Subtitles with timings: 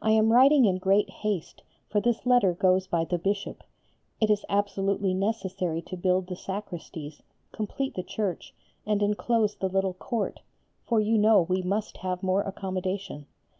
[0.00, 3.62] I am writing in great haste, for this letter goes by the Bishop.
[4.20, 8.54] It is absolutely necessary to build the sacristies, complete the church,
[8.84, 10.40] and enclose the little court,
[10.84, 13.26] for you know we must have more accommodation.